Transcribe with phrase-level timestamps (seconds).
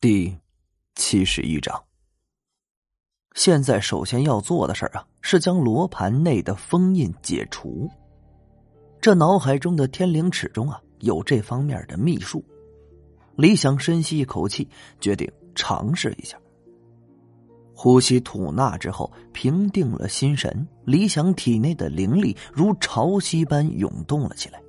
[0.00, 0.32] 第
[0.94, 1.76] 七十一章。
[3.34, 7.90] 现在首先要做的事儿啊，是将罗盘内的封印解除。
[9.00, 12.44] 这脑海中的天灵尺中啊，有这方面的秘术。
[13.34, 14.68] 李想深吸一口气，
[15.00, 16.38] 决定尝试一下。
[17.74, 24.62] 呼吸吐纳之后，平定了心神，李想体内的灵力如潮汐般涌动了起来。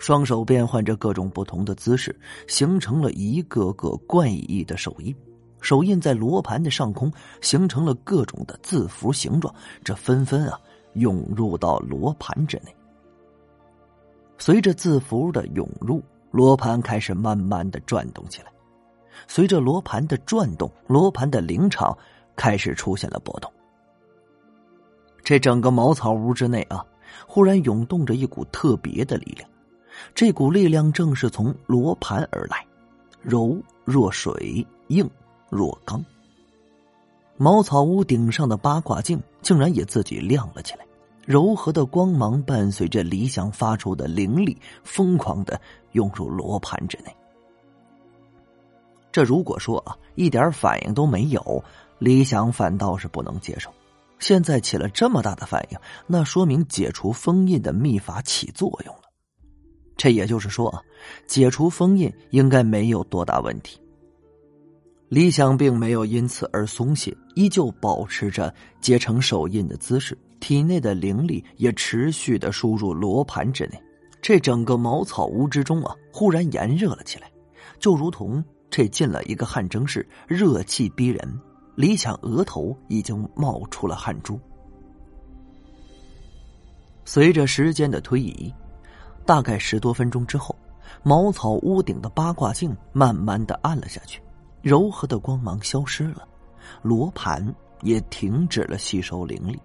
[0.00, 5.14] 双手变换着各种不同的姿势，形成了一个个怪异的手印。
[5.60, 7.12] 手印在罗盘的上空
[7.42, 10.58] 形成了各种的字符形状，这纷纷啊
[10.94, 12.74] 涌入到罗盘之内。
[14.38, 18.50] 随着字符的涌入，罗盘开始慢慢的转动起来。
[19.28, 21.96] 随着罗盘的转动，罗盘的灵场
[22.34, 23.52] 开始出现了波动。
[25.22, 26.82] 这整个茅草屋之内啊，
[27.26, 29.46] 忽然涌动着一股特别的力量。
[30.14, 32.64] 这股力量正是从罗盘而来，
[33.22, 35.08] 柔若水，硬
[35.48, 36.04] 若钢。
[37.36, 40.86] 茅草屋顶上的八卦镜竟然也自己亮了起来，
[41.24, 45.60] 柔和的光芒伴随着李想发出的灵力，疯狂的
[45.92, 47.16] 涌入罗盘之内。
[49.10, 51.64] 这如果说啊，一点反应都没有，
[51.98, 53.70] 李想反倒是不能接受。
[54.18, 59.09] 现在起了这么大的反应，那说明解除封印的秘法起作用了。
[60.00, 60.80] 这也就是说啊，
[61.26, 63.78] 解除封印应该没有多大问题。
[65.10, 73.78] 李想并没有因此而松懈，依旧保持着结成手印的姿势，体内的灵力也持续的输入罗盘之内。
[74.22, 77.30] 这整个茅草屋之中啊，忽然炎热了起来，
[77.78, 81.40] 就如同这进了一个汗蒸室，热气逼人。
[81.74, 84.40] 李想额头已经冒出了汗珠。
[87.04, 88.50] 随着时间的推移。
[89.30, 90.56] 大概十多分钟之后，
[91.04, 94.20] 茅草屋顶的八卦镜慢慢的暗了下去，
[94.60, 96.26] 柔和的光芒消失了，
[96.82, 99.56] 罗盘也停止了吸收灵力。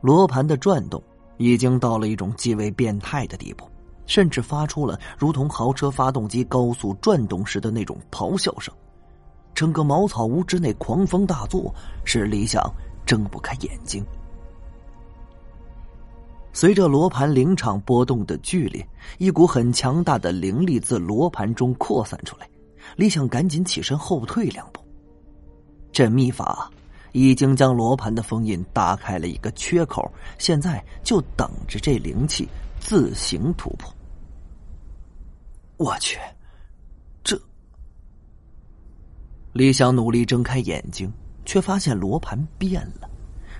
[0.00, 1.00] 罗盘的转动
[1.36, 3.64] 已经到了一种极为变态的地步，
[4.06, 8.74] 甚至发出了如同豪车发动机高速转动时的那种咆哮声。
[9.54, 11.72] 整个茅草屋之内狂风大作，
[12.04, 12.60] 使李想
[13.06, 14.04] 睁不开眼睛。
[16.56, 22.48] 随着罗盘灵场波动的剧烈，一股很强大的灵力自罗盘中扩散出来。
[22.96, 24.80] 李想赶紧起身后退两步。
[25.92, 26.70] 这秘法
[27.12, 32.48] 已经将罗盘的封印打开了一个缺口，现在就等着这灵气
[32.80, 33.94] 自行突破。
[35.76, 36.18] 我去，
[37.22, 37.38] 这……
[39.52, 41.12] 李想努力睁开眼睛，
[41.44, 43.06] 却发现罗盘变了，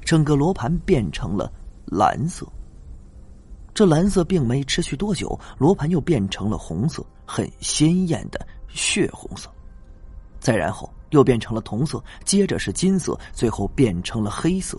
[0.02, 1.52] 整个罗盘变成了
[1.84, 2.50] 蓝色。
[3.76, 9.50] 这蓝色并没持续多久，罗盘又变成了红色，很鲜艳的血红色。
[10.40, 14.78] 再然后又变成了铜色，接着是金色，最后变成了黑色。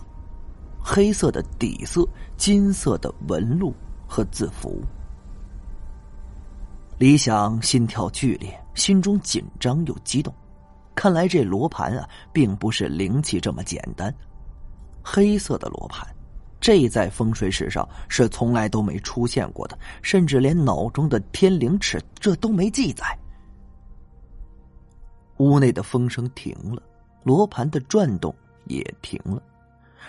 [0.82, 2.04] 黑色的底色，
[2.36, 3.72] 金色的纹路
[4.04, 4.82] 和字符。
[6.98, 10.34] 李想心跳剧烈，心中紧张又激动。
[10.96, 14.12] 看来这罗盘啊，并不是灵气这么简单。
[15.04, 16.04] 黑色的罗盘。
[16.60, 23.16] 这在风水史上是从来都没出现过的，甚至连脑中的天灵尺这都没记载。
[25.38, 26.82] 屋内的风声停了，
[27.22, 28.34] 罗盘的转动
[28.66, 29.40] 也停了，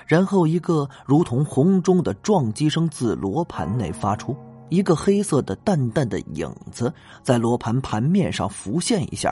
[0.08, 4.36] 然后一个如同洪钟的撞击声自罗盘内发出，
[4.70, 9.31] 一个黑色的淡淡的影子在罗盘盘面上浮现一下，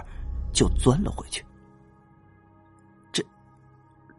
[0.53, 1.43] 就钻了回去。
[3.11, 3.25] 这，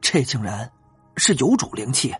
[0.01, 0.69] 这竟然
[1.17, 2.13] 是有主灵气！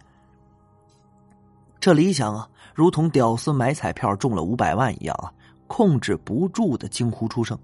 [1.81, 5.33] 这李想啊，如同屌丝买彩票中了五百万一样啊，
[5.67, 7.59] 控制不住的惊呼出声。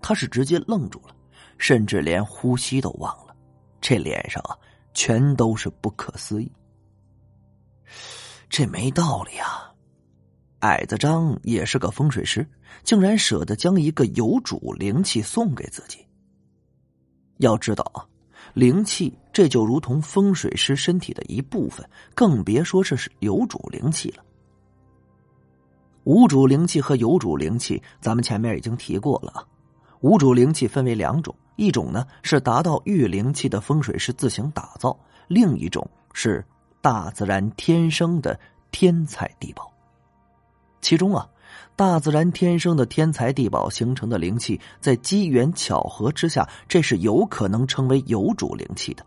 [0.00, 1.14] 他是直接愣住了，
[1.58, 3.34] 甚至连呼吸都忘了，
[3.80, 4.56] 这脸上啊，
[4.94, 6.50] 全都是不可思议。
[8.48, 9.72] 这没道理啊！
[10.60, 12.48] 矮子张也是个风水师，
[12.84, 15.98] 竟然舍得将一个有主灵气送给自己。
[17.38, 18.06] 要知道啊。
[18.56, 24.24] 灵气，这就如同风水师身体的一部分，更别说这是有主灵气了。
[26.04, 29.44] 无主灵气和有主灵气，咱们前面已经提过了啊。
[30.00, 34.98] 无主灵气分为两种，一种呢是达到御灵气的风水师自行打造，
[35.28, 36.42] 另一种是
[36.80, 39.70] 大自然天生的天才地宝。
[40.80, 41.28] 其中啊。
[41.74, 49.04] 大自然天生的天才地宝形成的灵气，在机缘巧合之下，这是有可能成为有主灵气的；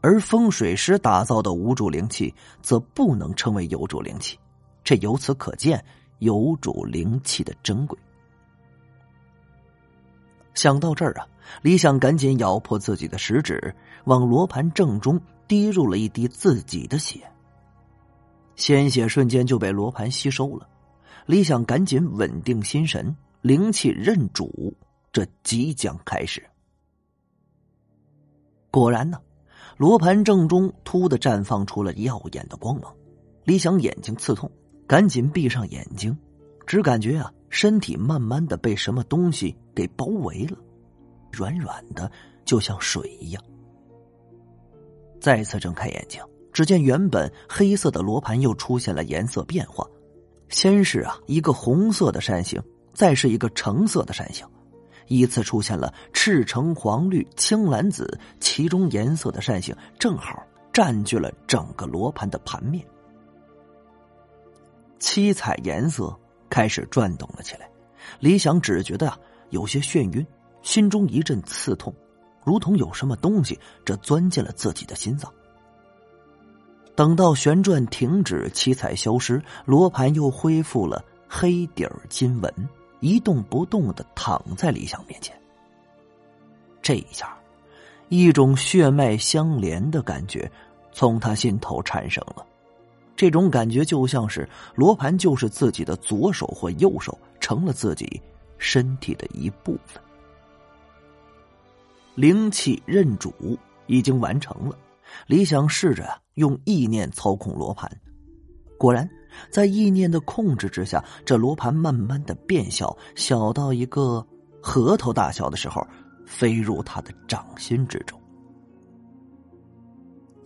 [0.00, 4.38] 而风水师打造的无主灵气，则不能称为有主灵气。
[4.84, 5.84] 这由此可见
[6.18, 7.98] 有主灵气的珍贵。
[10.54, 11.26] 想到这儿啊，
[11.62, 13.74] 李想赶紧咬破自己的食指，
[14.04, 17.20] 往罗盘正中滴入了一滴自己的血。
[18.56, 20.66] 鲜血瞬间就被罗盘吸收了。
[21.28, 24.72] 李想赶紧稳定心神，灵气认主，
[25.12, 26.42] 这即将开始。
[28.70, 29.20] 果然呢，
[29.76, 32.90] 罗盘正中突的绽放出了耀眼的光芒。
[33.44, 34.50] 李想眼睛刺痛，
[34.86, 36.16] 赶紧闭上眼睛，
[36.66, 37.30] 只感觉啊。
[37.50, 40.56] 身体慢慢的被什么东西给包围了，
[41.30, 42.10] 软软的，
[42.46, 43.44] 就像水一样。
[45.20, 46.22] 再次睁开眼睛，
[46.54, 49.86] 只见原本黑色的罗盘又出现了颜色变化，
[50.48, 52.62] 先是啊一个红色的扇形，
[52.92, 54.46] 再是一个橙色的扇形，
[55.06, 60.42] 依次出现了赤橙黄绿青蓝紫，其中颜色的扇形正好
[60.72, 62.84] 占据了整个罗盘的盘面，
[64.98, 66.18] 七彩颜色。
[66.50, 67.70] 开始转动了起来，
[68.20, 69.18] 李想只觉得啊
[69.50, 70.26] 有些眩晕，
[70.62, 71.94] 心中一阵刺痛，
[72.42, 75.30] 如同有什么东西这钻进了自己的心脏。
[76.98, 82.52] 等到旋转停止，七彩消失，罗盘又恢复了黑底儿金纹，
[82.98, 85.32] 一动不动的躺在李想面前。
[86.82, 87.38] 这一下，
[88.08, 90.50] 一种血脉相连的感觉
[90.90, 92.44] 从他心头产生了。
[93.14, 98.20] 这种感觉就像是罗盘就是自己的左手或右手，成了自己
[98.58, 100.02] 身体的一部分。
[102.16, 103.56] 灵气认主
[103.86, 104.76] 已经完成了，
[105.26, 107.90] 李想试着用意念操控罗盘，
[108.78, 109.08] 果然
[109.50, 114.26] 在意念的控制之下，这罗盘慢慢的变小，小到一个
[114.62, 115.86] 核桃大小的时候，
[116.26, 118.18] 飞入他的掌心之中。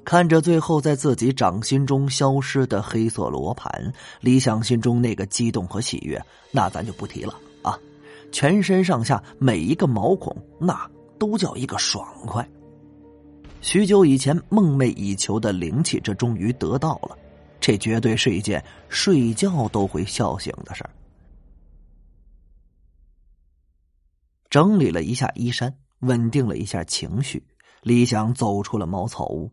[0.05, 6.21] 看着最后在自己掌心中消失的黑色罗盘，李想心中那个激动和喜悦，
[6.51, 7.79] 那咱就不提了啊！
[8.33, 12.47] 全身上下每一个毛孔，那都叫一个爽快。
[13.63, 17.17] 许久以前梦寐以求的灵气，这终于得到了，
[17.61, 20.91] 这绝对是一件睡觉都会笑醒的事儿。
[24.51, 27.47] 整理了一下衣衫，稳定了一下情绪，
[27.83, 29.51] 李想走出了茅草屋。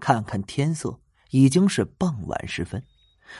[0.00, 0.98] 看看天色，
[1.30, 2.82] 已经是傍晚时分。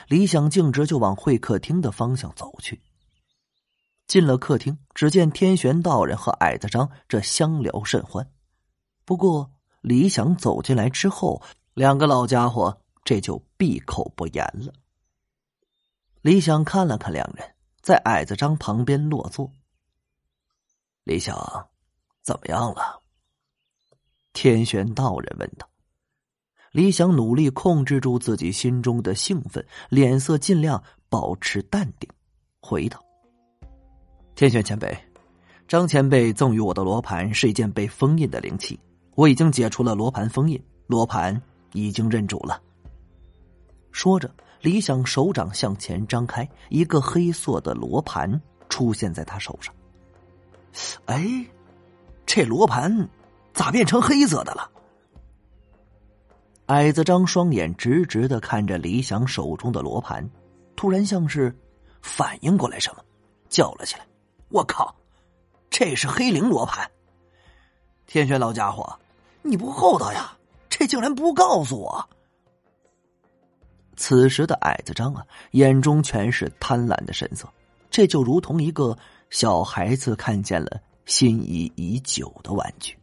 [0.07, 2.81] 李想径直就往会客厅的方向走去。
[4.07, 8.31] 进了客厅，只见天玄道人和矮子张这相聊甚欢。
[9.05, 9.51] 不过，
[9.87, 11.41] 李想走进来之后，
[11.73, 14.73] 两个老家伙这就闭口不言了。
[16.21, 19.49] 李想看了看两人，在矮子张旁边落座。
[21.05, 21.69] 李想，
[22.21, 23.01] 怎么样了？
[24.33, 25.65] 天玄道人问道。
[26.73, 32.09] 李想努力控制住自己心中的兴奋，脸色尽量保持淡定，
[32.59, 33.01] 回道
[34.35, 34.97] ：“天玄前辈，
[35.65, 38.77] 张前辈赠予我的罗盘是一件被封印的灵器，
[39.17, 41.41] 我已经解除了罗盘封印，罗盘
[41.73, 42.61] 已经认主了。”
[43.91, 44.29] 说着，
[44.61, 49.73] 李想手掌向前张开，一个黑色的罗盘出现在他手上。
[51.05, 51.43] 哎，
[52.27, 53.09] 这罗盘
[53.53, 54.69] 咋变成黑色的了？
[56.67, 60.29] 矮子张双眼直直的看着李想手中的罗盘，
[60.75, 61.51] 突然像是
[62.03, 63.03] 反应过来什么，
[63.49, 64.05] 叫了起来
[64.49, 64.95] ：“我靠，
[65.71, 66.87] 这是黑灵罗盘！
[68.05, 68.99] 天玄老家伙，
[69.49, 70.37] 你不厚道呀？
[70.69, 72.09] 这竟然不告诉我！”
[73.95, 77.47] 此时的矮子张啊，眼中全是贪婪的神色，
[77.89, 78.95] 这就如同一个
[79.31, 82.95] 小孩子看见了心仪已久的玩具。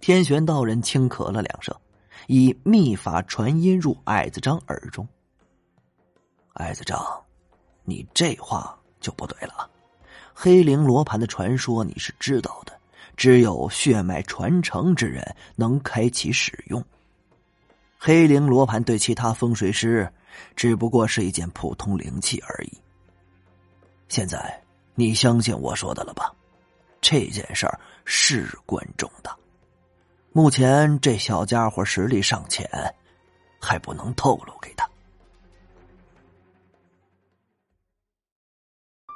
[0.00, 1.72] 天玄道人轻咳了两声，
[2.26, 5.06] 以秘法传音入矮子张耳中。
[6.54, 7.00] 矮子张，
[7.84, 9.70] 你这话就不对了。
[10.34, 12.76] 黑灵罗盘的传说你是知道的，
[13.16, 16.84] 只有血脉传承之人能开启使用。
[17.98, 20.12] 黑灵罗盘对其他风水师，
[20.56, 22.72] 只不过是一件普通灵器而已。
[24.08, 24.60] 现在
[24.94, 26.32] 你相信我说的了吧？
[27.00, 29.36] 这件事儿事关重大。
[30.32, 32.68] 目前这小家伙实力尚浅，
[33.60, 34.88] 还不能透露给他。